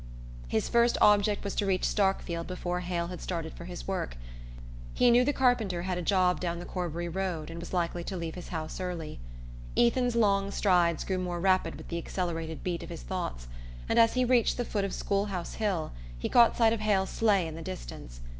[0.47, 4.17] His first object was to reach Starkfield before Hale had started for his work;
[4.95, 8.17] he knew the carpenter had a job down the Corbury road and was likely to
[8.17, 9.19] leave his house early.
[9.77, 13.47] Ethan's long strides grew more rapid with the accelerated beat of his thoughts,
[13.87, 17.11] and as he reached the foot of School House Hill he caught sight of Hale's
[17.11, 18.21] sleigh in the distance.